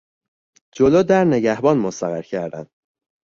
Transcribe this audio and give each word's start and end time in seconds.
جلو 0.75 1.03
در 1.03 1.25
نگهبان 1.25 1.77
مستقر 1.77 2.21
کردن 2.21 2.67